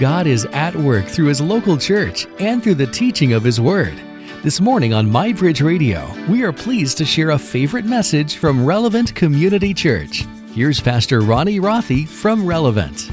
[0.00, 3.96] God is at work through His local church and through the teaching of His Word.
[4.42, 9.14] This morning on MyBridge Radio, we are pleased to share a favorite message from Relevant
[9.14, 10.24] Community Church.
[10.52, 13.08] Here's Pastor Ronnie Rothe from Relevant.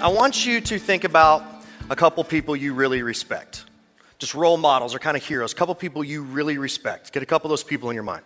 [0.00, 1.44] I want you to think about
[1.88, 3.64] a couple people you really respect.
[4.18, 7.12] Just role models or kind of heroes, a couple people you really respect.
[7.12, 8.24] Get a couple of those people in your mind.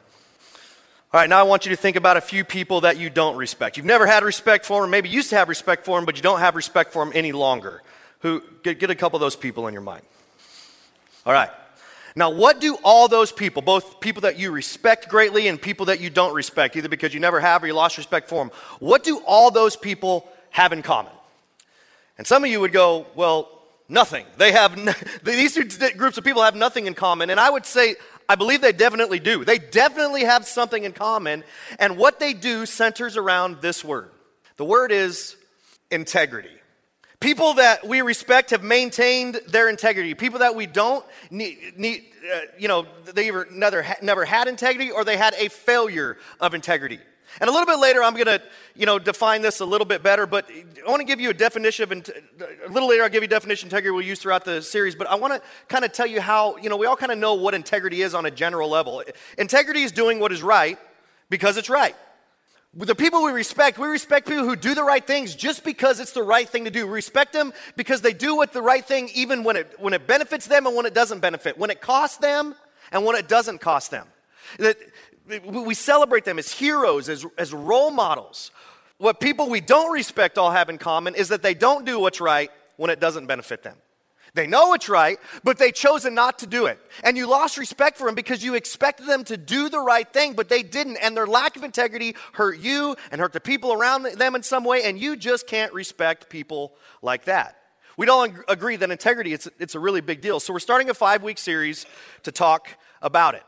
[1.13, 3.37] All right, now I want you to think about a few people that you don't
[3.37, 3.77] respect.
[3.77, 6.23] You've never had respect for them, maybe used to have respect for them, but you
[6.23, 7.83] don't have respect for them any longer
[8.21, 10.03] who get, get a couple of those people in your mind.
[11.27, 11.51] All right.
[12.17, 16.01] Now, what do all those people, both people that you respect greatly and people that
[16.01, 19.05] you don't respect, either because you never have or you lost respect for them, what
[19.05, 21.13] do all those people have in common?
[22.17, 23.49] And some of you would go, well,
[23.89, 24.27] nothing.
[24.37, 24.75] They have,
[25.23, 27.31] these two groups of people have nothing in common.
[27.31, 27.95] And I would say,
[28.29, 29.45] I believe they definitely do.
[29.45, 31.45] They definitely have something in common.
[31.79, 34.11] And what they do centers around this word.
[34.57, 35.37] The word is
[35.91, 36.51] integrity.
[37.21, 40.15] People that we respect have maintained their integrity.
[40.15, 44.93] People that we don't need, need uh, you know, they either never, never had integrity
[44.93, 47.01] or they had a failure of integrity.
[47.41, 48.41] And a little bit later, I'm going to,
[48.77, 50.27] you know, define this a little bit better.
[50.27, 51.93] But I want to give you a definition of.
[51.93, 54.95] A little later, I'll give you a definition of integrity we'll use throughout the series.
[54.95, 57.19] But I want to kind of tell you how, you know, we all kind of
[57.19, 59.03] know what integrity is on a general level.
[59.37, 60.79] Integrity is doing what is right
[61.31, 61.97] because it's right
[62.75, 66.13] the people we respect, we respect people who do the right things just because it's
[66.13, 66.87] the right thing to do.
[66.87, 70.07] We respect them because they do what the right thing even when it, when it
[70.07, 72.55] benefits them and when it doesn't benefit, when it costs them
[72.93, 74.07] and when it doesn't cost them.
[74.59, 74.77] That
[75.45, 78.51] we celebrate them as heroes, as, as role models.
[78.99, 82.21] What people we don't respect all have in common is that they don't do what's
[82.21, 83.77] right when it doesn't benefit them.
[84.35, 86.79] They know it's right, but they chosen not to do it.
[87.03, 90.35] And you lost respect for them because you expected them to do the right thing,
[90.35, 90.97] but they didn't.
[90.97, 94.65] And their lack of integrity hurt you and hurt the people around them in some
[94.65, 97.57] way, and you just can't respect people like that.
[97.97, 100.39] We'd all agree that integrity it's, it's a really big deal.
[100.39, 101.85] So we're starting a five week series
[102.23, 102.69] to talk
[103.03, 103.43] about it.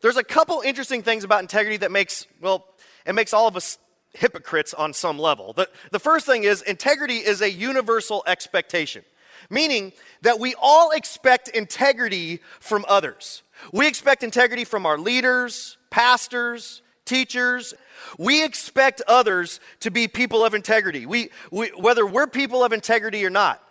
[0.00, 2.66] There's a couple interesting things about integrity that makes, well,
[3.06, 3.78] it makes all of us
[4.14, 5.52] hypocrites on some level.
[5.52, 9.04] The, the first thing is integrity is a universal expectation
[9.52, 9.92] meaning
[10.22, 13.42] that we all expect integrity from others.
[13.72, 17.74] We expect integrity from our leaders, pastors, teachers.
[18.18, 23.24] We expect others to be people of integrity, we, we, whether we're people of integrity
[23.24, 23.62] or not.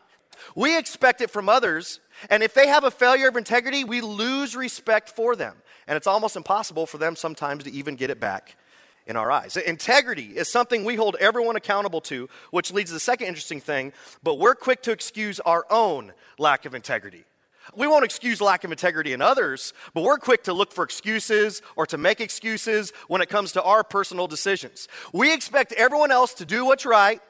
[0.55, 1.99] We expect it from others,
[2.29, 5.55] and if they have a failure of integrity, we lose respect for them.
[5.87, 8.55] And it's almost impossible for them sometimes to even get it back
[9.11, 9.57] in our eyes.
[9.57, 13.91] Integrity is something we hold everyone accountable to, which leads to the second interesting thing,
[14.23, 17.25] but we're quick to excuse our own lack of integrity.
[17.75, 21.61] We won't excuse lack of integrity in others, but we're quick to look for excuses
[21.75, 24.87] or to make excuses when it comes to our personal decisions.
[25.13, 27.21] We expect everyone else to do what's right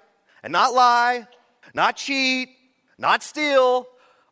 [0.44, 1.28] and not lie,
[1.74, 2.50] not cheat,
[3.00, 3.88] not steal,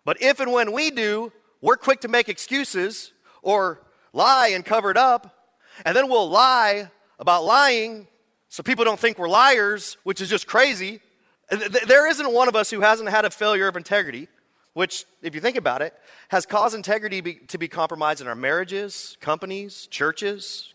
[0.06, 1.32] but if and when we do,
[1.62, 3.12] we're quick to make excuses
[3.42, 3.82] or
[4.14, 5.36] lie and cover it up,
[5.84, 8.08] and then we'll lie about lying
[8.50, 11.02] so people don't think we're liars, which is just crazy.
[11.50, 14.28] There isn't one of us who hasn't had a failure of integrity,
[14.74, 15.94] which, if you think about it,
[16.30, 20.74] has caused integrity be, to be compromised in our marriages, companies, churches,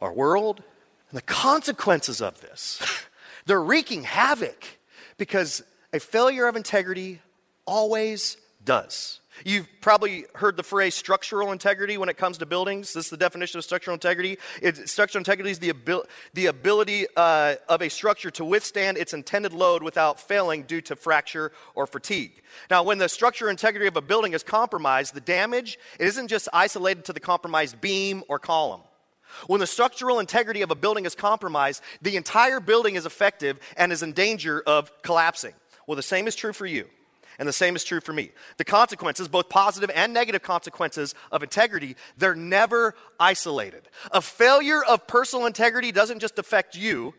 [0.00, 0.62] our world.
[1.10, 2.82] And the consequences of this,
[3.46, 4.64] they're wreaking havoc
[5.16, 7.20] because a failure of integrity
[7.66, 9.20] always does.
[9.44, 12.92] You've probably heard the phrase structural integrity when it comes to buildings.
[12.92, 14.38] This is the definition of structural integrity.
[14.60, 16.04] It, structural integrity is the, abil-
[16.34, 20.96] the ability uh, of a structure to withstand its intended load without failing due to
[20.96, 22.42] fracture or fatigue.
[22.70, 26.48] Now, when the structural integrity of a building is compromised, the damage it isn't just
[26.52, 28.82] isolated to the compromised beam or column.
[29.46, 33.90] When the structural integrity of a building is compromised, the entire building is effective and
[33.90, 35.54] is in danger of collapsing.
[35.86, 36.86] Well, the same is true for you.
[37.38, 38.30] And the same is true for me.
[38.56, 43.88] The consequences, both positive and negative consequences of integrity, they're never isolated.
[44.10, 47.14] A failure of personal integrity doesn't just affect you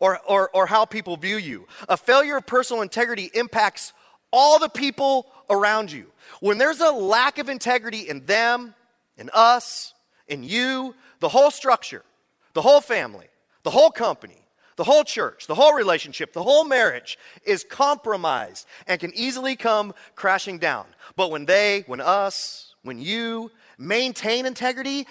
[0.00, 1.66] or, or, or how people view you.
[1.88, 3.92] A failure of personal integrity impacts
[4.32, 6.06] all the people around you.
[6.40, 8.74] When there's a lack of integrity in them,
[9.16, 9.94] in us,
[10.26, 12.04] in you, the whole structure,
[12.52, 13.26] the whole family,
[13.62, 14.44] the whole company,
[14.78, 19.92] the whole church, the whole relationship, the whole marriage is compromised and can easily come
[20.14, 20.86] crashing down.
[21.16, 25.08] But when they, when us, when you maintain integrity,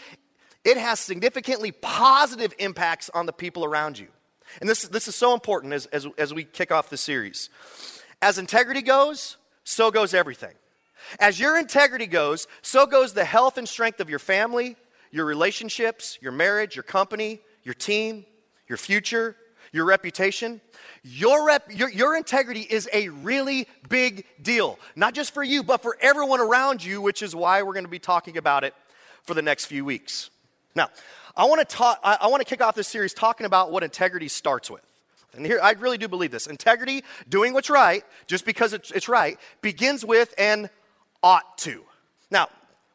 [0.64, 4.08] it has significantly positive impacts on the people around you.
[4.62, 7.50] And this, this is so important as, as, as we kick off the series.
[8.22, 9.36] As integrity goes,
[9.66, 10.54] so goes everything.
[11.20, 14.78] As your integrity goes, so goes the health and strength of your family,
[15.12, 18.26] your relationships, your marriage, your company, your team,
[18.70, 19.36] your future,
[19.72, 20.62] your reputation,
[21.04, 25.82] your, rep, your, your integrity is a really big deal, not just for you, but
[25.82, 28.74] for everyone around you, which is why we're going to be talking about it
[29.24, 30.30] for the next few weeks.
[30.76, 30.90] Now,
[31.36, 33.84] I want to talk, I, I want to kick off this series talking about what
[33.84, 34.82] integrity starts with.
[35.34, 36.48] And here, I really do believe this.
[36.48, 40.70] Integrity, doing what's right, just because it's, it's right, begins with an
[41.22, 41.84] ought to.
[42.32, 42.50] Now,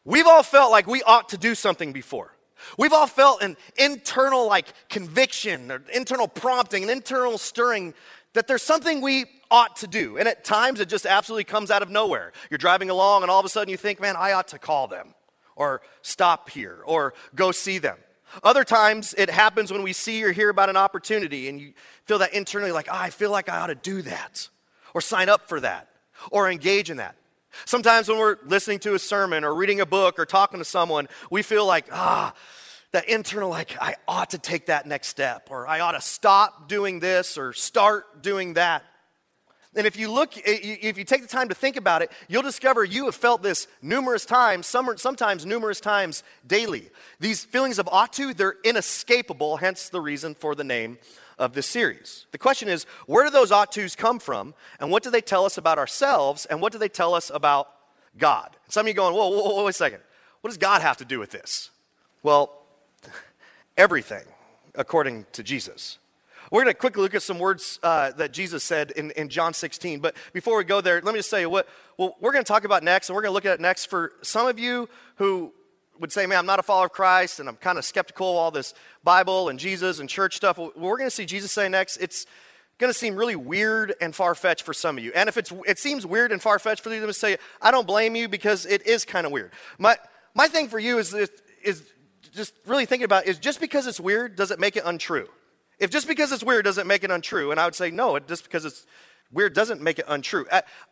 [0.04, 2.34] we've all felt like we ought to do something before.
[2.78, 7.94] We've all felt an internal like conviction or internal prompting, an internal stirring
[8.34, 10.16] that there's something we ought to do.
[10.16, 12.32] And at times it just absolutely comes out of nowhere.
[12.50, 14.88] You're driving along and all of a sudden you think, man, I ought to call
[14.88, 15.14] them
[15.56, 17.98] or stop here or go see them.
[18.42, 21.74] Other times it happens when we see or hear about an opportunity and you
[22.06, 24.48] feel that internally like, oh, I feel like I ought to do that
[24.94, 25.88] or sign up for that
[26.30, 27.16] or engage in that.
[27.64, 31.08] Sometimes when we're listening to a sermon or reading a book or talking to someone,
[31.30, 32.34] we feel like, ah,
[32.92, 36.68] that internal, like, I ought to take that next step, or I ought to stop
[36.68, 38.84] doing this or start doing that.
[39.74, 42.84] And if you look, if you take the time to think about it, you'll discover
[42.84, 46.90] you have felt this numerous times, sometimes numerous times daily.
[47.20, 50.98] These feelings of ought to, they're inescapable, hence the reason for the name
[51.38, 52.26] of this series.
[52.32, 55.44] The question is where do those ought tos come from, and what do they tell
[55.44, 57.68] us about ourselves, and what do they tell us about
[58.18, 58.56] God?
[58.68, 60.00] Some of you going, whoa, whoa, whoa, wait a second.
[60.40, 61.70] What does God have to do with this?
[62.22, 62.52] Well,
[63.76, 64.24] everything,
[64.74, 65.98] according to Jesus.
[66.50, 69.54] We're going to quickly look at some words uh, that Jesus said in, in John
[69.54, 70.00] 16.
[70.00, 72.82] But before we go there, let me just say what we're going to talk about
[72.82, 74.86] next, and we're going to look at it next for some of you
[75.16, 75.54] who
[76.00, 78.36] would say, man, I'm not a follower of Christ, and I'm kind of skeptical of
[78.36, 78.74] all this
[79.04, 80.58] Bible and Jesus and church stuff.
[80.58, 82.26] What we're going to see Jesus say next, it's
[82.78, 85.12] going to seem really weird and far fetched for some of you.
[85.14, 87.86] And if it's, it seems weird and far fetched for you to say, I don't
[87.86, 89.52] blame you because it is kind of weird.
[89.78, 89.96] My,
[90.34, 91.82] my thing for you is, is
[92.32, 95.28] just really thinking about is just because it's weird, does it make it untrue?
[95.78, 97.50] If just because it's weird, does it make it untrue?
[97.50, 98.86] And I would say, no, it, just because it's
[99.32, 100.46] weird doesn't make it untrue.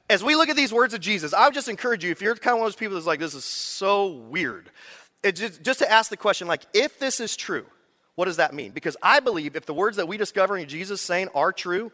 [0.09, 2.35] As we look at these words of Jesus, I would just encourage you, if you're
[2.35, 4.71] kind of one of those people that's like, this is so weird,
[5.23, 7.67] just, just to ask the question, like, if this is true,
[8.15, 8.73] what does that mean?
[8.73, 11.93] Because I believe if the words that we discover in Jesus saying are true,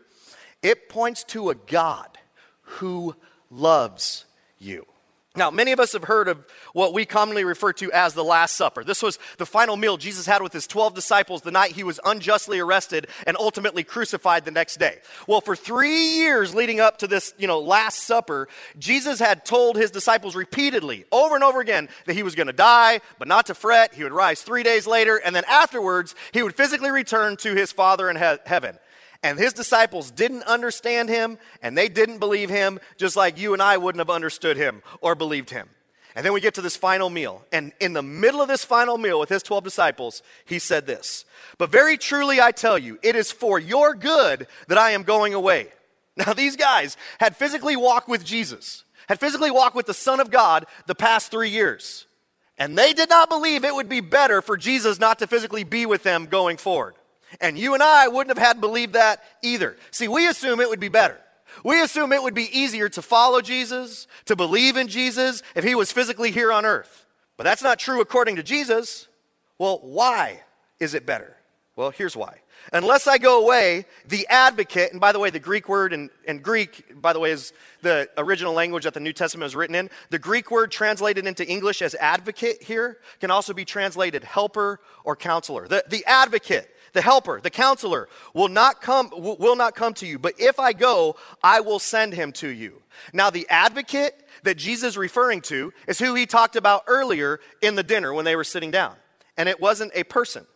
[0.63, 2.19] it points to a God
[2.63, 3.15] who
[3.51, 4.25] loves
[4.59, 4.87] you.
[5.37, 8.56] Now, many of us have heard of what we commonly refer to as the Last
[8.56, 8.83] Supper.
[8.83, 12.00] This was the final meal Jesus had with his 12 disciples the night he was
[12.05, 14.99] unjustly arrested and ultimately crucified the next day.
[15.27, 18.49] Well, for three years leading up to this, you know, Last Supper,
[18.79, 22.53] Jesus had told his disciples repeatedly, over and over again, that he was going to
[22.53, 23.94] die, but not to fret.
[23.94, 27.73] He would rise three days later, and then afterwards, he would physically return to his
[27.73, 28.79] Father in he- heaven.
[29.26, 33.61] And his disciples didn't understand him and they didn't believe him, just like you and
[33.61, 35.69] I wouldn't have understood him or believed him.
[36.14, 37.44] And then we get to this final meal.
[37.50, 41.25] And in the middle of this final meal with his 12 disciples, he said this
[41.58, 45.34] But very truly I tell you, it is for your good that I am going
[45.34, 45.69] away.
[46.19, 50.31] Now, these guys had physically walked with Jesus, had physically walked with the Son of
[50.31, 52.06] God the past three years.
[52.56, 55.84] And they did not believe it would be better for Jesus not to physically be
[55.84, 56.94] with them going forward.
[57.41, 59.77] And you and I wouldn't have had believed that either.
[59.91, 61.19] See, we assume it would be better.
[61.65, 65.75] We assume it would be easier to follow Jesus, to believe in Jesus, if he
[65.75, 67.06] was physically here on earth.
[67.37, 69.09] But that's not true according to Jesus.
[69.59, 70.43] Well, why
[70.81, 71.37] is it better?
[71.77, 72.41] Well, here's why.
[72.73, 76.38] Unless I go away, the advocate, and by the way, the Greek word in, in
[76.38, 77.53] Greek, by the way, is
[77.83, 79.90] the original language that the New Testament is written in.
[80.11, 85.14] The Greek word translated into English as advocate here can also be translated helper or
[85.14, 85.69] counselor.
[85.69, 90.19] The, the advocate the helper, the counselor, will not come will not come to you,
[90.19, 92.83] but if I go, I will send him to you.
[93.12, 97.75] Now the advocate that Jesus is referring to is who he talked about earlier in
[97.75, 98.95] the dinner when they were sitting down.
[99.37, 100.47] And it wasn't a person.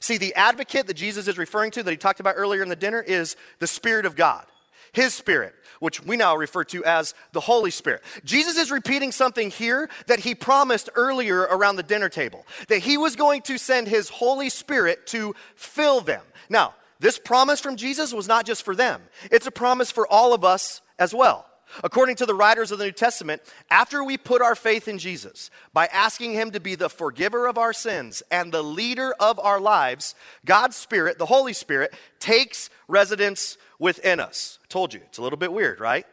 [0.00, 2.76] See, the advocate that Jesus is referring to that he talked about earlier in the
[2.76, 4.44] dinner is the Spirit of God.
[4.92, 8.02] His Spirit which we now refer to as the Holy Spirit.
[8.24, 12.96] Jesus is repeating something here that he promised earlier around the dinner table that he
[12.96, 16.22] was going to send his Holy Spirit to fill them.
[16.48, 20.34] Now, this promise from Jesus was not just for them, it's a promise for all
[20.34, 21.44] of us as well.
[21.84, 25.50] According to the writers of the New Testament, after we put our faith in Jesus
[25.74, 29.60] by asking Him to be the forgiver of our sins and the leader of our
[29.60, 30.14] lives,
[30.46, 34.58] God's Spirit, the Holy Spirit, takes residence within us.
[34.62, 36.06] I told you, it's a little bit weird, right?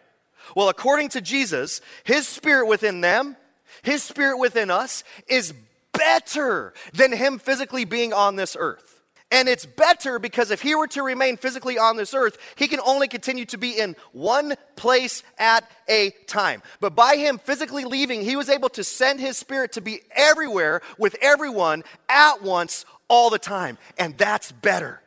[0.55, 3.35] Well, according to Jesus, His Spirit within them,
[3.81, 5.53] His Spirit within us, is
[5.93, 8.95] better than Him physically being on this earth.
[9.31, 12.79] And it's better because if he were to remain physically on this earth, he can
[12.79, 16.61] only continue to be in one place at a time.
[16.79, 20.81] But by him physically leaving, he was able to send his spirit to be everywhere
[20.97, 23.79] with everyone at once all the time.
[23.97, 25.01] And that's better.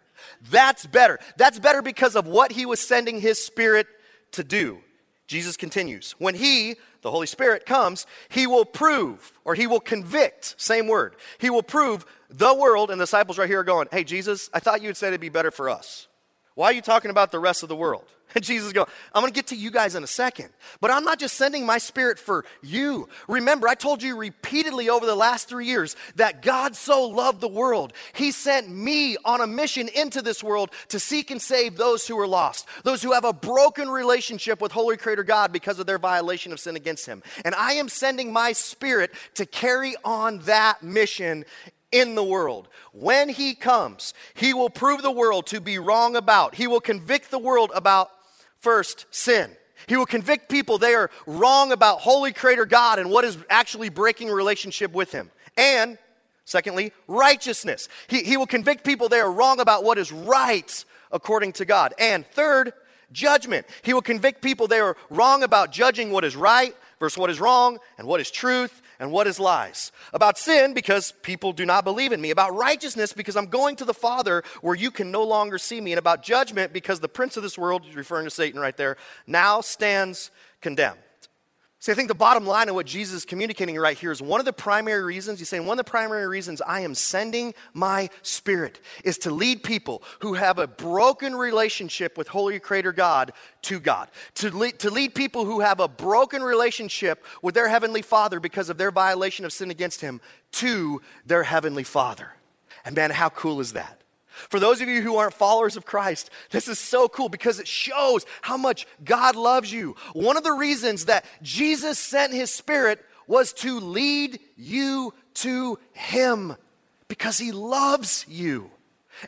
[0.51, 1.19] That's better.
[1.37, 3.87] That's better because of what he was sending his spirit
[4.33, 4.79] to do.
[5.27, 6.15] Jesus continues.
[6.19, 11.17] When he, the Holy Spirit, comes, he will prove, or he will convict, same word.
[11.39, 14.61] He will prove the world, and the disciples right here are going, Hey, Jesus, I
[14.61, 16.09] thought you had said it'd be better for us.
[16.55, 18.07] Why are you talking about the rest of the world?
[18.35, 20.51] And Jesus go, I'm going to get to you guys in a second.
[20.81, 23.09] But I'm not just sending my spirit for you.
[23.27, 27.49] Remember, I told you repeatedly over the last three years that God so loved the
[27.49, 27.95] world.
[28.13, 32.19] He sent me on a mission into this world to seek and save those who
[32.19, 35.99] are lost, those who have a broken relationship with Holy Creator God because of their
[35.99, 37.23] violation of sin against Him.
[37.45, 41.45] And I am sending my spirit to carry on that mission
[41.91, 42.69] in the world.
[42.93, 46.55] When he comes, he will prove the world to be wrong about.
[46.55, 48.11] He will convict the world about
[48.59, 49.51] First, sin.
[49.87, 53.89] He will convict people they are wrong about holy creator God and what is actually
[53.89, 55.31] breaking relationship with him.
[55.57, 55.99] And
[56.45, 57.89] secondly, righteousness.
[58.09, 61.95] He, he will convict people they are wrong about what is right according to God.
[61.99, 62.73] And third,
[63.13, 63.67] judgment.
[63.83, 67.41] He will convict people they are wrong about judging what is right versus what is
[67.41, 69.93] wrong and what is truth and what is lies.
[70.13, 72.31] About sin, because people do not believe in me.
[72.31, 75.93] About righteousness, because I'm going to the Father where you can no longer see me.
[75.93, 79.61] And about judgment, because the prince of this world, referring to Satan right there, now
[79.61, 80.99] stands condemned.
[81.81, 84.41] See, I think the bottom line of what Jesus is communicating right here is one
[84.41, 88.11] of the primary reasons, he's saying, one of the primary reasons I am sending my
[88.23, 93.33] spirit is to lead people who have a broken relationship with Holy Creator God
[93.63, 94.11] to God.
[94.37, 98.71] To lead, to lead people who have a broken relationship with their Heavenly Father because
[98.71, 100.21] of their violation of sin against Him
[100.53, 102.33] to their Heavenly Father.
[102.85, 103.98] And man, how cool is that?
[104.49, 107.69] For those of you who aren't followers of Christ, this is so cool because it
[107.69, 109.97] shows how much God loves you.
[110.13, 116.57] One of the reasons that Jesus sent his spirit was to lead you to him
[117.09, 118.71] because he loves you.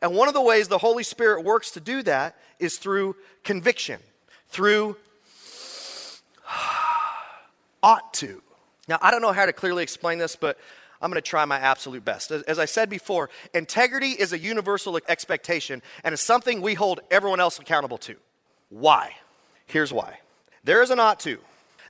[0.00, 4.00] And one of the ways the Holy Spirit works to do that is through conviction,
[4.48, 4.96] through
[7.82, 8.42] ought to.
[8.88, 10.58] Now, I don't know how to clearly explain this, but
[11.00, 12.30] I'm going to try my absolute best.
[12.30, 17.40] As I said before, integrity is a universal expectation and it's something we hold everyone
[17.40, 18.16] else accountable to.
[18.68, 19.14] Why?
[19.66, 20.18] Here's why.
[20.62, 21.38] There is an ought to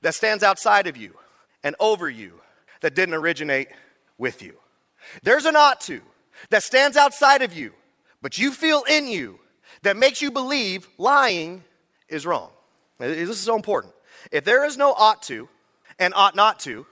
[0.01, 1.15] that stands outside of you
[1.63, 2.39] and over you
[2.81, 3.67] that didn't originate
[4.17, 4.55] with you.
[5.23, 6.01] There's an ought to
[6.49, 7.73] that stands outside of you,
[8.21, 9.39] but you feel in you
[9.83, 11.63] that makes you believe lying
[12.07, 12.49] is wrong.
[12.99, 13.93] This is so important.
[14.31, 15.49] If there is no ought to
[15.99, 16.85] and ought not to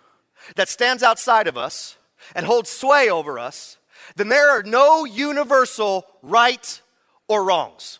[0.55, 1.97] that stands outside of us,
[2.35, 3.77] and holds sway over us,
[4.15, 6.81] then there are no universal right
[7.27, 7.99] or wrongs.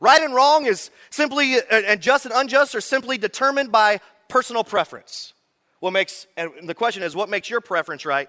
[0.00, 5.32] Right and wrong is simply, and just and unjust are simply determined by personal preference.
[5.80, 8.28] What makes, and the question is, what makes your preference right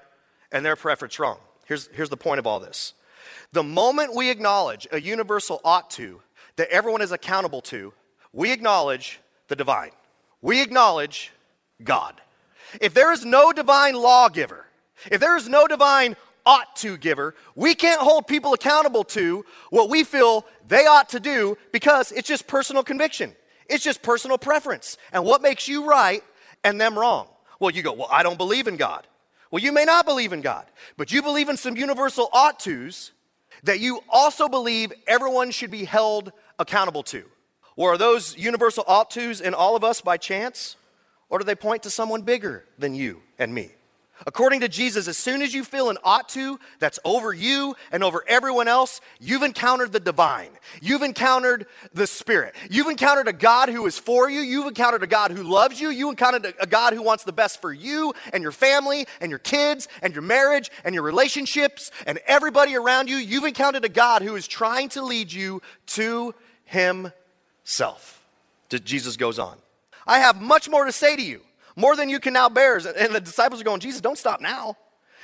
[0.52, 1.38] and their preference wrong?
[1.66, 2.94] Here's, here's the point of all this.
[3.52, 6.22] The moment we acknowledge a universal ought to
[6.56, 7.94] that everyone is accountable to,
[8.34, 9.92] we acknowledge the divine.
[10.42, 11.32] We acknowledge
[11.84, 12.22] God.
[12.82, 14.66] If there is no divine lawgiver,
[15.12, 16.16] if there is no divine
[16.46, 21.20] ought to giver, we can't hold people accountable to what we feel they ought to
[21.20, 23.36] do because it's just personal conviction.
[23.68, 24.98] It's just personal preference.
[25.14, 26.24] And what makes you right
[26.64, 27.28] and them wrong?
[27.60, 29.06] Well, you go, well, I don't believe in God.
[29.52, 30.66] Well, you may not believe in God,
[30.98, 33.12] but you believe in some universal ought tos
[33.64, 37.26] that you also believe everyone should be held accountable to.
[37.76, 40.76] Or are those universal ought tos in all of us by chance?
[41.30, 43.72] Or do they point to someone bigger than you and me?
[44.28, 48.04] According to Jesus, as soon as you feel an ought to that's over you and
[48.04, 50.50] over everyone else, you've encountered the divine.
[50.82, 52.56] You've encountered the Spirit.
[52.70, 54.42] You've encountered a God who is for you.
[54.42, 55.90] You've encountered a God who loves you.
[55.90, 59.40] You encountered a God who wants the best for you and your family and your
[59.40, 63.16] kids and your marriage and your relationships and everybody around you.
[63.16, 66.36] You've encountered a God who is trying to lead you to
[66.66, 68.22] Himself.
[68.70, 69.58] Jesus goes on.
[70.06, 71.42] I have much more to say to you
[71.80, 72.78] more than you can now bear.
[72.78, 74.76] And the disciples are going, Jesus, don't stop now.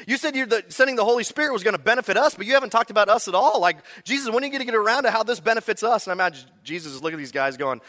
[0.07, 2.53] You said you're the, sending the Holy Spirit was going to benefit us, but you
[2.53, 3.61] haven't talked about us at all.
[3.61, 6.07] Like, Jesus, when are you going to get around to how this benefits us?
[6.07, 7.81] And I imagine Jesus is looking at these guys going,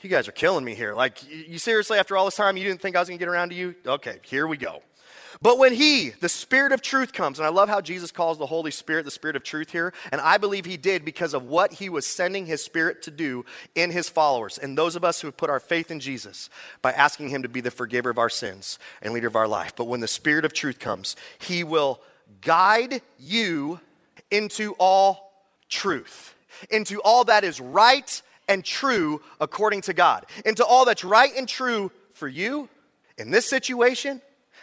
[0.00, 0.94] You guys are killing me here.
[0.94, 3.28] Like, you seriously, after all this time, you didn't think I was going to get
[3.28, 3.74] around to you?
[3.86, 4.82] Okay, here we go.
[5.40, 8.46] But when He, the Spirit of truth, comes, and I love how Jesus calls the
[8.46, 11.74] Holy Spirit the Spirit of truth here, and I believe He did because of what
[11.74, 13.44] He was sending His Spirit to do
[13.76, 16.50] in His followers, and those of us who have put our faith in Jesus
[16.82, 19.74] by asking Him to be the forgiver of our sins and leader of our life.
[19.76, 22.00] But when the Spirit of truth comes, He will
[22.40, 23.78] guide you
[24.32, 26.34] into all truth,
[26.68, 31.48] into all that is right and true according to God, into all that's right and
[31.48, 32.68] true for you
[33.18, 34.20] in this situation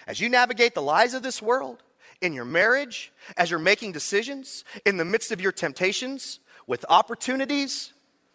[0.08, 1.84] as you navigate the lies of this world,
[2.22, 7.94] in your marriage, as you're making decisions, in the midst of your temptations, with opportunities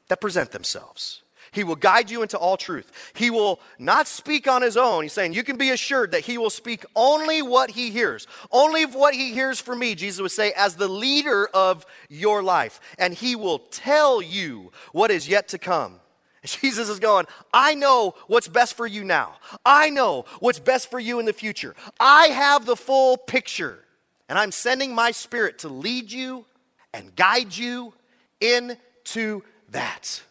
[0.09, 1.23] that present themselves.
[1.53, 2.93] He will guide you into all truth.
[3.15, 5.03] He will not speak on his own.
[5.03, 8.29] He's saying, You can be assured that he will speak only what he hears.
[8.53, 12.81] Only what he hears from me, Jesus would say, as the leader of your life.
[12.99, 16.00] And he will tell you what is yet to come.
[16.45, 19.35] Jesus is going, I know what's best for you now.
[19.65, 21.75] I know what's best for you in the future.
[21.99, 23.79] I have the full picture.
[24.29, 26.47] And I'm sending my spirit to lead you
[26.95, 27.93] and guide you
[28.41, 30.23] into that.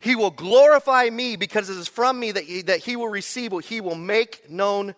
[0.00, 3.52] He will glorify me because it is from me that he, that he will receive
[3.52, 4.94] what he will make known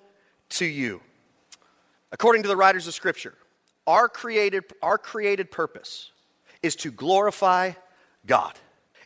[0.51, 1.01] to you.
[2.11, 3.35] According to the writers of Scripture,
[3.87, 6.11] our created, our created purpose
[6.63, 7.73] is to glorify
[8.27, 8.55] God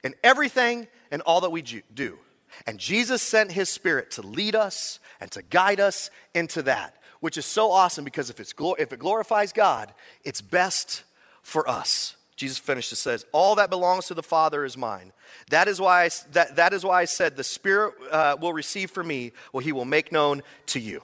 [0.02, 2.18] in everything and all that we do.
[2.66, 7.38] And Jesus sent his Spirit to lead us and to guide us into that, which
[7.38, 9.92] is so awesome because if, it's, if it glorifies God,
[10.24, 11.04] it's best
[11.42, 12.16] for us.
[12.36, 15.12] Jesus finishes says, All that belongs to the Father is mine.
[15.50, 18.90] That is why I, that, that is why I said, The Spirit uh, will receive
[18.90, 21.02] from me what he will make known to you.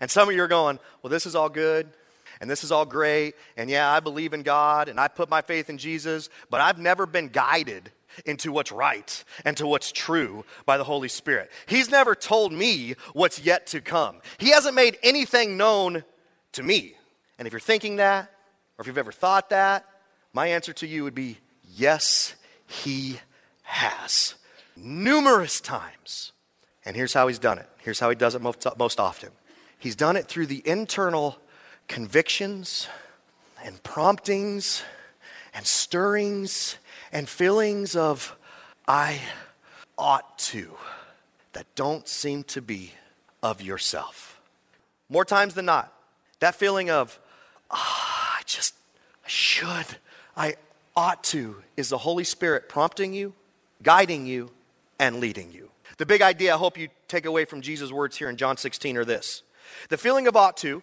[0.00, 1.88] And some of you are going, Well, this is all good,
[2.40, 5.42] and this is all great, and yeah, I believe in God, and I put my
[5.42, 7.90] faith in Jesus, but I've never been guided
[8.24, 11.50] into what's right and to what's true by the Holy Spirit.
[11.66, 16.04] He's never told me what's yet to come, He hasn't made anything known
[16.52, 16.94] to me.
[17.38, 18.30] And if you're thinking that,
[18.78, 19.84] or if you've ever thought that,
[20.32, 21.38] my answer to you would be
[21.74, 22.34] yes,
[22.66, 23.20] he
[23.62, 24.34] has.
[24.76, 26.32] Numerous times.
[26.84, 27.68] And here's how he's done it.
[27.78, 29.30] Here's how he does it most, most often.
[29.78, 31.36] He's done it through the internal
[31.88, 32.88] convictions
[33.64, 34.82] and promptings
[35.54, 36.76] and stirrings
[37.12, 38.36] and feelings of,
[38.86, 39.20] I
[39.98, 40.70] ought to,
[41.52, 42.92] that don't seem to be
[43.42, 44.40] of yourself.
[45.08, 45.92] More times than not,
[46.40, 47.18] that feeling of,
[47.70, 48.74] oh, I just,
[49.24, 49.86] I should,
[50.36, 50.56] I
[50.96, 53.34] ought to is the Holy Spirit prompting you,
[53.82, 54.50] guiding you,
[54.98, 55.70] and leading you.
[55.98, 58.96] The big idea I hope you take away from Jesus' words here in John 16
[58.96, 59.42] are this
[59.88, 60.82] the feeling of ought to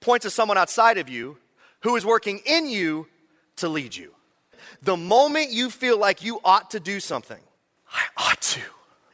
[0.00, 1.38] points to someone outside of you
[1.80, 3.06] who is working in you
[3.56, 4.12] to lead you.
[4.82, 7.40] The moment you feel like you ought to do something,
[7.92, 8.60] I ought to,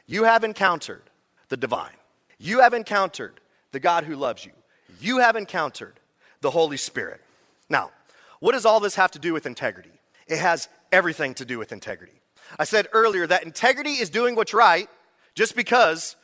[0.05, 1.03] you have encountered
[1.49, 1.91] the divine.
[2.37, 3.39] You have encountered
[3.71, 4.51] the God who loves you.
[4.99, 5.99] You have encountered
[6.41, 7.21] the Holy Spirit.
[7.69, 7.91] Now,
[8.39, 9.91] what does all this have to do with integrity?
[10.27, 12.19] It has everything to do with integrity.
[12.57, 14.89] I said earlier that integrity is doing what's right
[15.35, 16.15] just because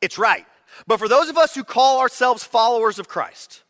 [0.00, 0.46] it's right.
[0.86, 3.62] But for those of us who call ourselves followers of Christ,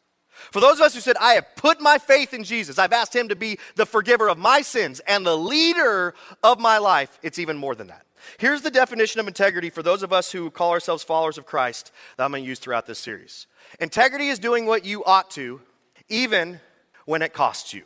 [0.51, 3.15] for those of us who said, I have put my faith in Jesus, I've asked
[3.15, 7.39] Him to be the forgiver of my sins and the leader of my life, it's
[7.39, 8.07] even more than that.
[8.39, 11.93] Here's the definition of integrity for those of us who call ourselves followers of Christ
[12.17, 13.47] that I'm going to use throughout this series.
[13.81, 15.61] Integrity is doing what you ought to,
[16.09, 16.61] even
[17.05, 17.85] when it costs you.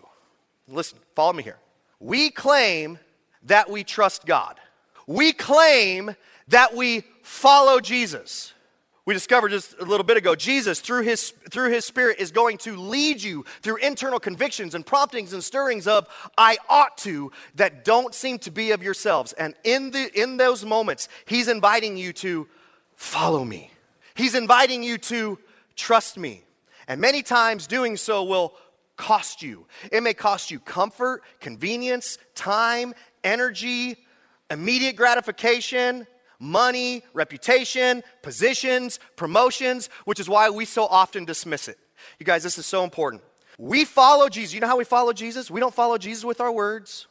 [0.69, 1.59] Listen, follow me here.
[2.01, 2.99] We claim
[3.45, 4.57] that we trust God.
[5.07, 6.15] We claim
[6.49, 8.53] that we follow Jesus.
[9.07, 12.59] We discovered just a little bit ago, Jesus, through his, through his Spirit, is going
[12.59, 17.85] to lead you through internal convictions and promptings and stirrings of, I ought to, that
[17.85, 19.33] don't seem to be of yourselves.
[19.35, 22.49] And in, the, in those moments, he's inviting you to
[22.97, 23.71] follow me.
[24.17, 25.39] He's inviting you to
[25.77, 26.43] trust me.
[26.89, 28.55] And many times doing so will
[28.97, 29.67] cost you.
[29.93, 32.93] It may cost you comfort, convenience, time,
[33.23, 33.99] energy,
[34.51, 41.79] immediate gratification, money, reputation, positions, promotions, which is why we so often dismiss it.
[42.19, 43.23] You guys, this is so important.
[43.59, 44.55] We follow Jesus.
[44.55, 45.51] You know how we follow Jesus?
[45.51, 47.07] We don't follow Jesus with our words.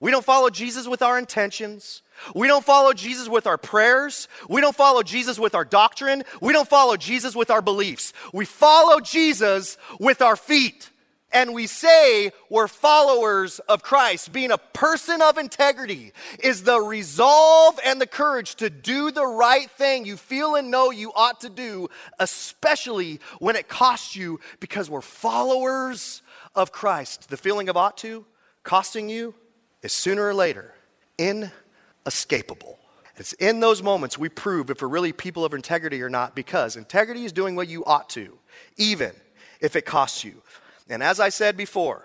[0.00, 2.02] We don't follow Jesus with our intentions.
[2.34, 4.28] We don't follow Jesus with our prayers.
[4.48, 6.22] We don't follow Jesus with our doctrine.
[6.40, 8.12] We don't follow Jesus with our beliefs.
[8.32, 10.90] We follow Jesus with our feet
[11.32, 16.12] and we say we're followers of Christ, being a person of integrity
[16.42, 20.90] is the resolve and the courage to do the right thing you feel and know
[20.90, 21.88] you ought to do,
[22.18, 26.22] especially when it costs you because we're followers
[26.54, 27.28] of Christ.
[27.28, 28.24] The feeling of ought to
[28.62, 29.34] costing you
[29.82, 30.74] is sooner or later
[31.18, 32.78] inescapable.
[33.16, 36.76] It's in those moments we prove if we're really people of integrity or not because
[36.76, 38.38] integrity is doing what you ought to,
[38.76, 39.12] even
[39.60, 40.40] if it costs you.
[40.88, 42.04] And as I said before,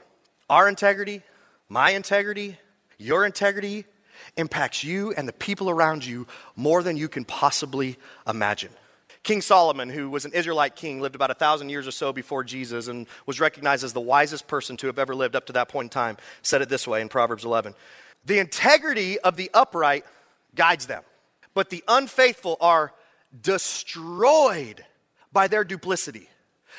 [0.49, 1.21] our integrity,
[1.69, 2.57] my integrity,
[2.97, 3.85] your integrity
[4.37, 8.71] impacts you and the people around you more than you can possibly imagine.
[9.23, 12.43] King Solomon, who was an Israelite king, lived about a thousand years or so before
[12.43, 15.69] Jesus and was recognized as the wisest person to have ever lived up to that
[15.69, 17.73] point in time, said it this way in Proverbs 11
[18.25, 20.05] The integrity of the upright
[20.55, 21.03] guides them,
[21.53, 22.91] but the unfaithful are
[23.41, 24.83] destroyed
[25.31, 26.27] by their duplicity.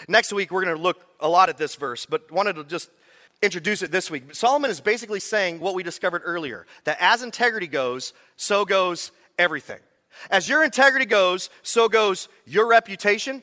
[0.07, 2.91] Next week, we're going to look a lot at this verse, but wanted to just
[3.43, 4.35] introduce it this week.
[4.35, 9.81] Solomon is basically saying what we discovered earlier that as integrity goes, so goes everything.
[10.31, 13.43] As your integrity goes, so goes your reputation,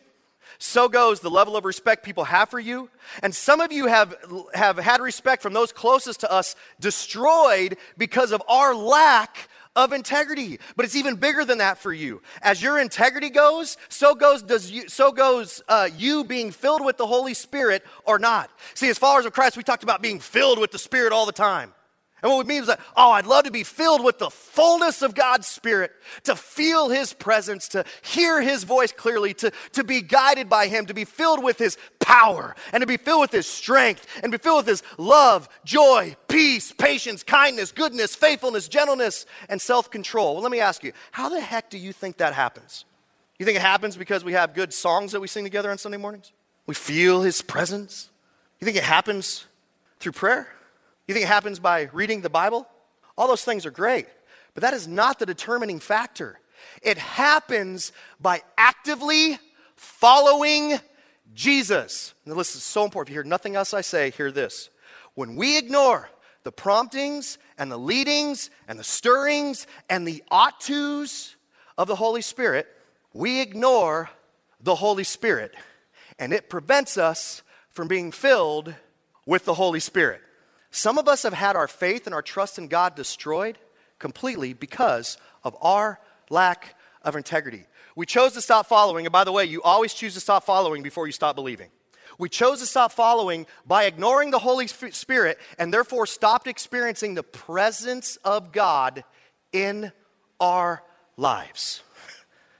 [0.59, 2.89] so goes the level of respect people have for you.
[3.23, 4.15] And some of you have,
[4.53, 10.59] have had respect from those closest to us destroyed because of our lack of integrity.
[10.75, 12.21] But it's even bigger than that for you.
[12.41, 16.97] As your integrity goes, so goes does you, so goes uh, you being filled with
[16.97, 18.49] the Holy Spirit or not.
[18.73, 21.31] See, as followers of Christ, we talked about being filled with the Spirit all the
[21.31, 21.73] time.
[22.21, 25.01] And what we mean is that, oh, I'd love to be filled with the fullness
[25.01, 25.91] of God's Spirit,
[26.23, 30.85] to feel His presence, to hear His voice clearly, to, to be guided by Him,
[30.85, 34.37] to be filled with His power, and to be filled with His strength, and be
[34.37, 40.35] filled with His love, joy, peace, patience, kindness, goodness, faithfulness, gentleness, and self control.
[40.35, 42.85] Well, let me ask you, how the heck do you think that happens?
[43.39, 45.97] You think it happens because we have good songs that we sing together on Sunday
[45.97, 46.31] mornings?
[46.67, 48.11] We feel His presence?
[48.59, 49.47] You think it happens
[49.99, 50.47] through prayer?
[51.11, 52.65] You think it happens by reading the Bible?
[53.17, 54.07] All those things are great,
[54.53, 56.39] but that is not the determining factor.
[56.81, 59.37] It happens by actively
[59.75, 60.79] following
[61.33, 62.13] Jesus.
[62.25, 63.09] Now, this is so important.
[63.09, 64.69] If you hear nothing else I say, hear this.
[65.13, 66.09] When we ignore
[66.43, 71.35] the promptings and the leadings and the stirrings and the ought tos
[71.77, 72.67] of the Holy Spirit,
[73.13, 74.09] we ignore
[74.61, 75.55] the Holy Spirit,
[76.17, 78.73] and it prevents us from being filled
[79.25, 80.21] with the Holy Spirit.
[80.71, 83.57] Some of us have had our faith and our trust in God destroyed
[83.99, 87.65] completely because of our lack of integrity.
[87.95, 90.81] We chose to stop following, and by the way, you always choose to stop following
[90.81, 91.69] before you stop believing.
[92.17, 97.23] We chose to stop following by ignoring the Holy Spirit and therefore stopped experiencing the
[97.23, 99.03] presence of God
[99.51, 99.91] in
[100.39, 100.83] our
[101.17, 101.83] lives.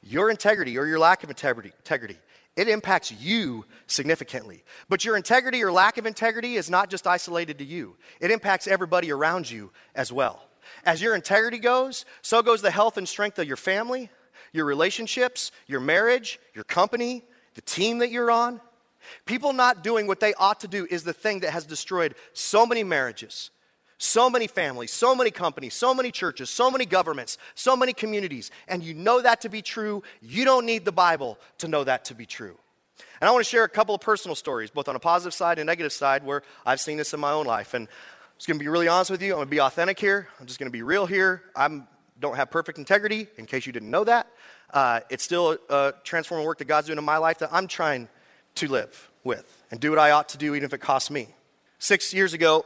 [0.04, 2.18] Your integrity or your lack of integrity, integrity
[2.56, 4.64] it impacts you significantly.
[4.90, 8.68] But your integrity or lack of integrity is not just isolated to you, it impacts
[8.68, 10.48] everybody around you as well.
[10.86, 14.10] As your integrity goes, so goes the health and strength of your family,
[14.54, 17.24] your relationships, your marriage, your company,
[17.56, 18.62] the team that you're on.
[19.26, 22.66] People not doing what they ought to do is the thing that has destroyed so
[22.66, 23.50] many marriages,
[24.02, 28.50] so many families, so many companies, so many churches, so many governments, so many communities,
[28.68, 30.02] and you know that to be true.
[30.22, 32.58] You don't need the Bible to know that to be true.
[33.20, 35.60] And I want to share a couple of personal stories, both on a positive side
[35.60, 37.76] and negative side, where I've seen this in my own life.
[37.76, 39.34] And I'm just going to be really honest with you.
[39.34, 40.28] I'm going to be authentic here.
[40.40, 41.44] I'm just going to be real here.
[41.56, 41.82] I
[42.20, 44.28] don't have perfect integrity, in case you didn't know that.
[44.74, 48.10] Uh, it's still a transforming work that God's doing in my life that I'm trying
[48.56, 51.28] to live with and do what I ought to do, even if it costs me.
[51.78, 52.66] Six years ago,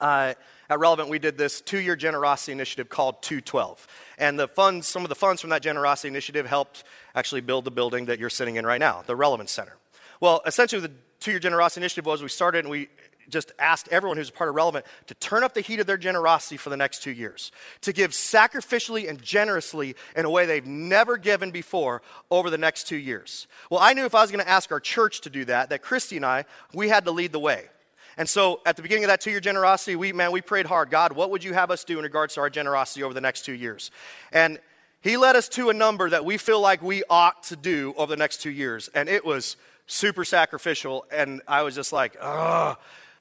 [0.00, 0.34] uh,
[0.72, 3.86] at Relevant, we did this two year generosity initiative called 212.
[4.16, 7.70] And the funds, some of the funds from that generosity initiative helped actually build the
[7.70, 9.76] building that you're sitting in right now, the Relevant Center.
[10.20, 12.88] Well, essentially, the two year generosity initiative was we started and we
[13.28, 15.98] just asked everyone who's a part of Relevant to turn up the heat of their
[15.98, 20.66] generosity for the next two years, to give sacrificially and generously in a way they've
[20.66, 23.46] never given before over the next two years.
[23.70, 25.82] Well, I knew if I was going to ask our church to do that, that
[25.82, 27.68] Christy and I, we had to lead the way.
[28.16, 30.90] And so at the beginning of that two year generosity, we, man, we prayed hard.
[30.90, 33.44] God, what would you have us do in regards to our generosity over the next
[33.44, 33.90] two years?
[34.32, 34.58] And
[35.00, 38.10] he led us to a number that we feel like we ought to do over
[38.10, 38.88] the next two years.
[38.94, 41.04] And it was super sacrificial.
[41.10, 42.78] And I was just like, ugh.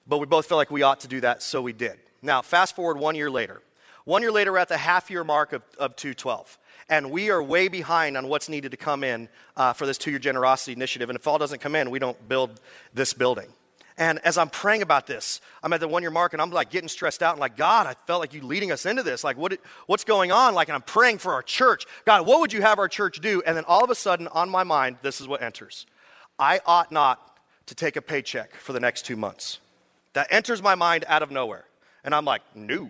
[0.07, 1.97] But we both felt like we ought to do that, so we did.
[2.21, 3.61] Now, fast forward one year later.
[4.03, 6.57] One year later, we're at the half year mark of, of 212
[6.91, 10.11] and we are way behind on what's needed to come in uh, for this two
[10.11, 11.09] year generosity initiative.
[11.09, 12.59] And if all doesn't come in, we don't build
[12.93, 13.47] this building.
[14.01, 16.71] And as I'm praying about this, I'm at the one year mark and I'm like
[16.71, 19.23] getting stressed out and like, God, I felt like you leading us into this.
[19.23, 20.55] Like, what, what's going on?
[20.55, 21.85] Like, and I'm praying for our church.
[22.03, 23.43] God, what would you have our church do?
[23.45, 25.85] And then all of a sudden, on my mind, this is what enters
[26.39, 27.37] I ought not
[27.67, 29.59] to take a paycheck for the next two months.
[30.13, 31.65] That enters my mind out of nowhere.
[32.03, 32.89] And I'm like, no,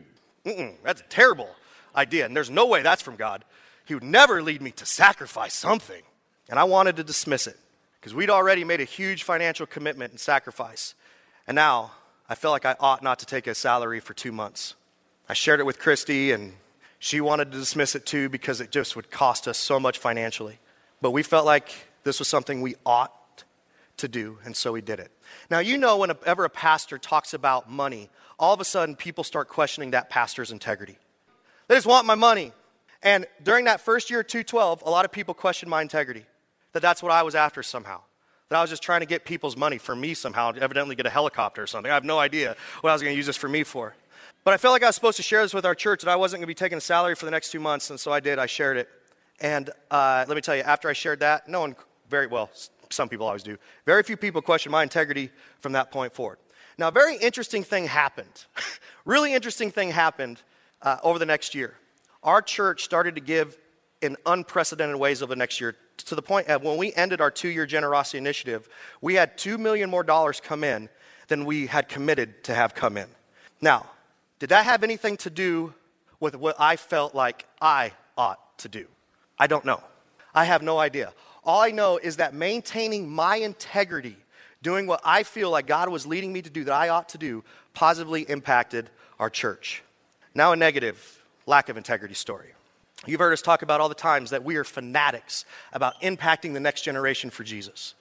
[0.82, 1.50] that's a terrible
[1.93, 2.26] idea.
[2.26, 3.43] And there's no way that's from God.
[3.84, 6.04] He would never lead me to sacrifice something.
[6.47, 7.58] And I wanted to dismiss it
[8.00, 10.95] because we'd already made a huge financial commitment and sacrifice.
[11.47, 11.91] And now
[12.30, 14.75] I felt like I ought not to take a salary for two months.
[15.27, 16.54] I shared it with Christy, and
[16.99, 20.60] she wanted to dismiss it too because it just would cost us so much financially.
[21.01, 21.71] But we felt like
[22.04, 23.13] this was something we ought
[23.97, 25.12] to do, and so we did it.
[25.49, 29.47] Now, you know, whenever a pastor talks about money, all of a sudden people start
[29.47, 30.97] questioning that pastor's integrity.
[31.67, 32.51] They just want my money.
[33.04, 36.25] And during that first year, 212, a lot of people questioned my integrity
[36.73, 38.01] that that's what I was after somehow.
[38.51, 41.05] That I was just trying to get people's money for me somehow, to evidently get
[41.05, 41.89] a helicopter or something.
[41.89, 43.95] I have no idea what I was going to use this for me for.
[44.43, 46.17] But I felt like I was supposed to share this with our church, that I
[46.17, 48.19] wasn't going to be taking a salary for the next two months, and so I
[48.19, 48.39] did.
[48.39, 48.89] I shared it.
[49.39, 51.77] And uh, let me tell you, after I shared that, no one
[52.09, 52.49] very well,
[52.89, 53.57] some people always do.
[53.85, 55.29] Very few people questioned my integrity
[55.61, 56.37] from that point forward.
[56.77, 58.47] Now, a very interesting thing happened.
[59.05, 60.41] really interesting thing happened
[60.81, 61.75] uh, over the next year.
[62.21, 63.57] Our church started to give
[64.01, 67.31] in unprecedented ways over the next year to the point that when we ended our
[67.31, 68.67] two year generosity initiative,
[69.01, 70.89] we had 2 million more dollars come in
[71.27, 73.07] than we had committed to have come in.
[73.61, 73.89] Now,
[74.39, 75.73] did that have anything to do
[76.19, 78.87] with what I felt like I ought to do?
[79.37, 79.81] I don't know.
[80.33, 81.13] I have no idea.
[81.43, 84.17] All I know is that maintaining my integrity,
[84.61, 87.17] doing what I feel like God was leading me to do, that I ought to
[87.17, 89.83] do, positively impacted our church.
[90.33, 92.53] Now, a negative, lack of integrity story.
[93.07, 96.59] You've heard us talk about all the times that we are fanatics about impacting the
[96.59, 97.95] next generation for Jesus,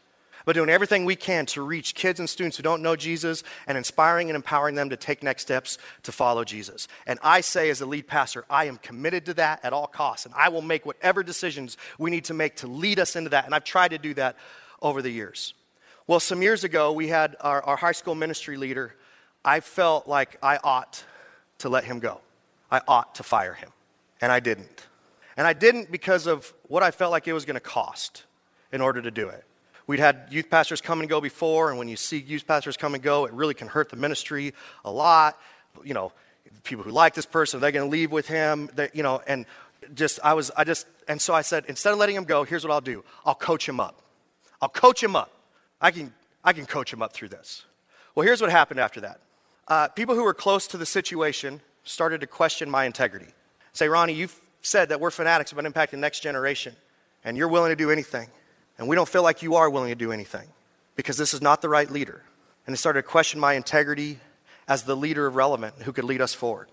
[0.44, 3.78] but doing everything we can to reach kids and students who don't know Jesus and
[3.78, 6.86] inspiring and empowering them to take next steps to follow Jesus.
[7.06, 10.26] And I say, as a lead pastor, I am committed to that at all costs,
[10.26, 13.46] and I will make whatever decisions we need to make to lead us into that.
[13.46, 14.36] And I've tried to do that
[14.82, 15.54] over the years.
[16.06, 18.94] Well, some years ago, we had our, our high school ministry leader.
[19.46, 21.04] I felt like I ought
[21.58, 22.20] to let him go,
[22.70, 23.70] I ought to fire him,
[24.20, 24.88] and I didn't.
[25.36, 28.24] And I didn't because of what I felt like it was going to cost
[28.72, 29.44] in order to do it.
[29.86, 32.94] We'd had youth pastors come and go before, and when you see youth pastors come
[32.94, 35.36] and go, it really can hurt the ministry a lot.
[35.82, 36.12] You know,
[36.62, 39.46] people who like this person, they're going to leave with him, they, you know, and
[39.94, 42.64] just, I was, I just, and so I said, instead of letting him go, here's
[42.64, 44.00] what I'll do I'll coach him up.
[44.62, 45.32] I'll coach him up.
[45.80, 46.12] I can,
[46.44, 47.64] I can coach him up through this.
[48.14, 49.20] Well, here's what happened after that.
[49.66, 53.32] Uh, people who were close to the situation started to question my integrity.
[53.72, 56.74] Say, Ronnie, you've said that we're fanatics about impacting the next generation,
[57.24, 58.28] and you're willing to do anything.
[58.78, 60.48] And we don't feel like you are willing to do anything
[60.96, 62.22] because this is not the right leader.
[62.66, 64.18] And they started to question my integrity
[64.68, 66.68] as the leader of Relevant who could lead us forward.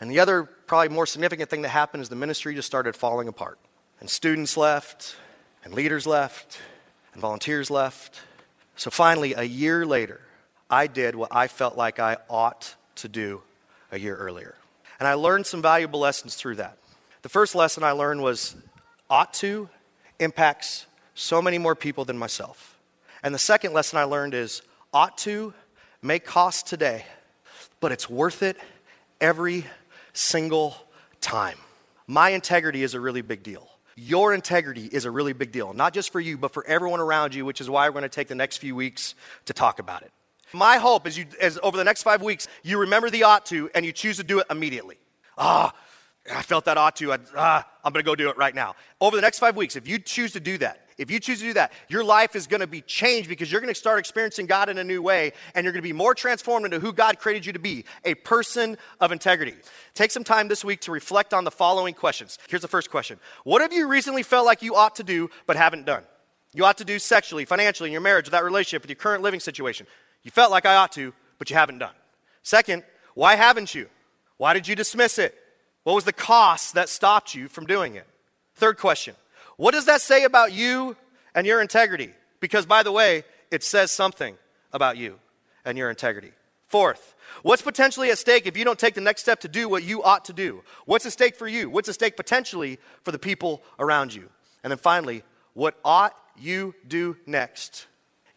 [0.00, 3.28] And the other, probably more significant thing that happened is the ministry just started falling
[3.28, 3.58] apart.
[4.00, 5.16] And students left,
[5.64, 6.58] and leaders left,
[7.12, 8.20] and volunteers left.
[8.76, 10.20] So finally, a year later,
[10.70, 13.42] I did what I felt like I ought to do
[13.90, 14.54] a year earlier.
[14.98, 16.78] And I learned some valuable lessons through that.
[17.22, 18.56] The first lesson I learned was
[19.10, 19.68] ought to
[20.18, 22.78] impacts so many more people than myself.
[23.22, 25.52] And the second lesson I learned is ought to
[26.02, 27.04] may cost today,
[27.80, 28.56] but it's worth it
[29.20, 29.64] every
[30.12, 30.76] single
[31.20, 31.58] time.
[32.06, 33.68] My integrity is a really big deal.
[33.96, 37.34] Your integrity is a really big deal, not just for you, but for everyone around
[37.34, 40.02] you, which is why we're going to take the next few weeks to talk about
[40.02, 40.12] it.
[40.52, 43.70] My hope is you, as over the next five weeks, you remember the ought to
[43.74, 44.96] and you choose to do it immediately.
[45.36, 45.72] Ah,
[46.34, 47.12] I felt that ought to.
[47.12, 48.74] I, ah, I'm going to go do it right now.
[49.00, 51.44] Over the next five weeks, if you choose to do that, if you choose to
[51.44, 54.46] do that, your life is going to be changed because you're going to start experiencing
[54.46, 57.20] God in a new way and you're going to be more transformed into who God
[57.20, 59.54] created you to be a person of integrity.
[59.94, 62.38] Take some time this week to reflect on the following questions.
[62.48, 65.56] Here's the first question What have you recently felt like you ought to do but
[65.56, 66.02] haven't done?
[66.52, 69.22] You ought to do sexually, financially, in your marriage, with that relationship, with your current
[69.22, 69.86] living situation.
[70.22, 71.94] You felt like I ought to, but you haven't done.
[72.42, 72.82] Second,
[73.14, 73.88] why haven't you?
[74.36, 75.34] Why did you dismiss it?
[75.84, 78.06] What was the cost that stopped you from doing it?
[78.54, 79.14] Third question,
[79.56, 80.96] what does that say about you
[81.34, 82.10] and your integrity?
[82.40, 84.36] Because, by the way, it says something
[84.72, 85.18] about you
[85.64, 86.32] and your integrity.
[86.66, 89.82] Fourth, what's potentially at stake if you don't take the next step to do what
[89.82, 90.62] you ought to do?
[90.84, 91.70] What's at stake for you?
[91.70, 94.28] What's at stake potentially for the people around you?
[94.62, 95.22] And then finally,
[95.54, 97.86] what ought you do next?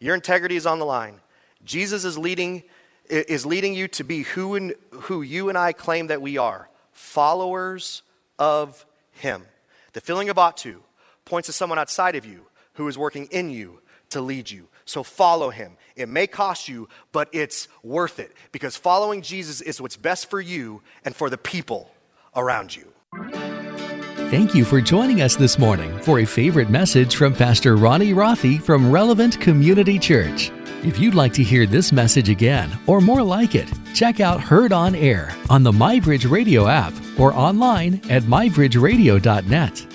[0.00, 1.20] Your integrity is on the line.
[1.64, 2.62] Jesus is leading,
[3.08, 6.68] is leading you to be who, and, who you and I claim that we are
[6.92, 8.02] followers
[8.38, 9.44] of Him.
[9.92, 10.82] The feeling of ought to
[11.24, 14.68] points to someone outside of you who is working in you to lead you.
[14.84, 15.76] So follow Him.
[15.96, 20.40] It may cost you, but it's worth it because following Jesus is what's best for
[20.40, 21.92] you and for the people
[22.34, 22.92] around you.
[24.30, 28.62] Thank you for joining us this morning for a favorite message from Pastor Ronnie Rothe
[28.62, 30.50] from Relevant Community Church.
[30.84, 34.72] If you'd like to hear this message again or more like it, check out Heard
[34.72, 39.86] on Air on the MyBridge Radio app or online at mybridgeradio.net.